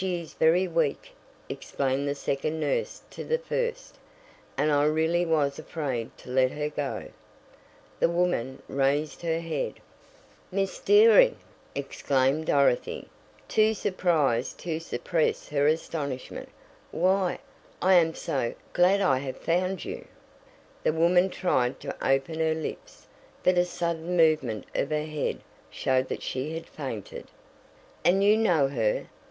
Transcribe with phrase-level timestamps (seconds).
[0.01, 1.11] "She is very weak,"
[1.47, 3.99] explained the second nurse to the first,
[4.57, 7.09] "and I really was afraid to let her go."
[7.99, 9.75] The woman raised her head.
[10.51, 11.35] "Miss Dearing!"
[11.75, 13.09] exclaimed Dorothy,
[13.47, 16.49] too surprised to suppress her astonishment,
[16.89, 17.37] "Why,
[17.79, 20.07] I am so glad I have found you!"
[20.81, 23.05] The woman tried to open her lips,
[23.43, 27.27] but a sudden movement of her head showed that she had fainted.
[28.03, 29.05] "And you know her?"